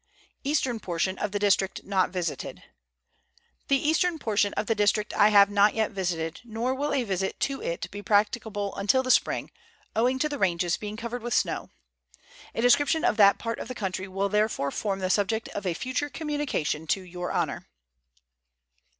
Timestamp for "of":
4.55-4.65, 13.05-13.17, 13.59-13.67, 15.49-15.67